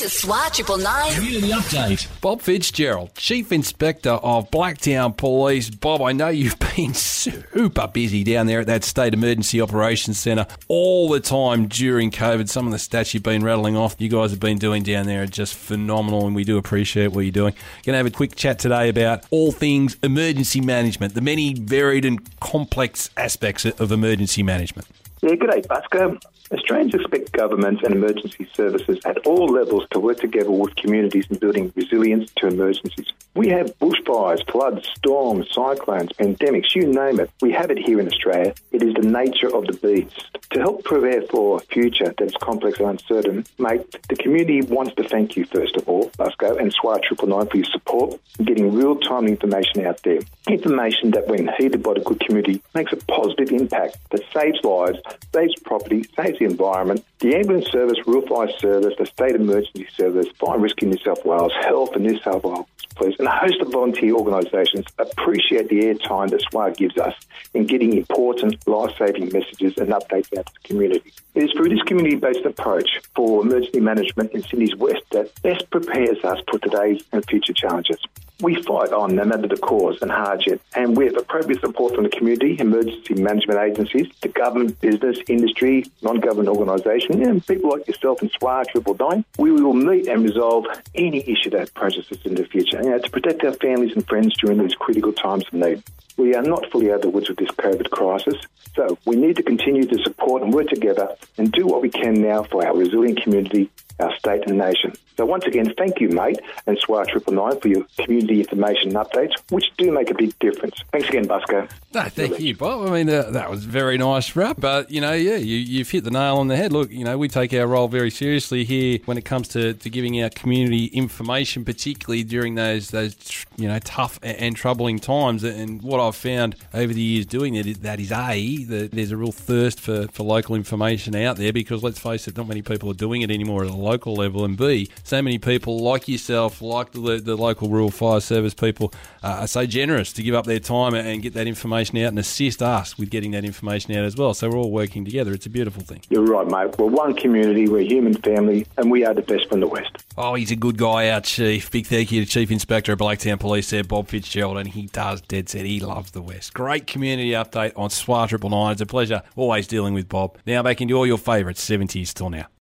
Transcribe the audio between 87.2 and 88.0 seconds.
and people like